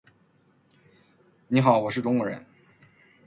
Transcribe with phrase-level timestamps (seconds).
[1.47, 2.43] 你好，我是中国人。